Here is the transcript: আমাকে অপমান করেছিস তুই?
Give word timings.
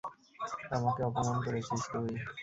আমাকে 0.71 1.01
অপমান 1.03 1.37
করেছিস 1.45 1.81
তুই? 1.91 2.11